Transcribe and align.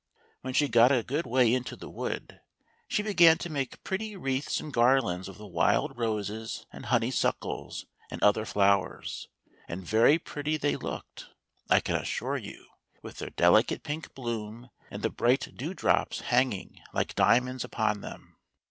When 0.41 0.55
she 0.55 0.67
got 0.67 0.91
a 0.91 1.03
good 1.03 1.27
way 1.27 1.53
into 1.53 1.75
the 1.75 1.87
wood, 1.87 2.39
she 2.87 3.03
began 3.03 3.37
to 3.37 3.51
make 3.51 3.83
pretty 3.83 4.15
wreaths 4.15 4.59
and 4.59 4.73
garlands 4.73 5.29
of 5.29 5.37
the 5.37 5.45
wild 5.45 5.95
roses 5.95 6.65
and 6.73 6.87
honey 6.87 7.11
suckles 7.11 7.85
and 8.09 8.19
other 8.23 8.43
flowers; 8.43 9.27
and 9.67 9.85
very 9.85 10.17
pretty 10.17 10.57
they 10.57 10.75
looked, 10.75 11.27
I 11.69 11.81
can 11.81 11.97
assure 11.97 12.37
you, 12.37 12.65
with 13.03 13.19
their 13.19 13.29
delicate 13.29 13.83
pink 13.83 14.15
bloom, 14.15 14.71
and 14.89 15.03
the 15.03 15.11
bright 15.11 15.55
dewdrops 15.55 16.21
hanging 16.21 16.81
like 16.93 17.13
diamonds 17.13 17.63
upon 17.63 18.01
them. 18.01 18.37